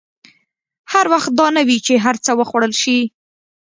[0.93, 2.99] هر وخت دا نه وي چې هر څه وخوړل شي.